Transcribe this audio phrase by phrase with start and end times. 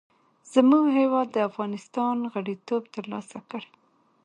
[0.53, 3.63] زموږ هېواد افغانستان غړیتوب تر لاسه کړ.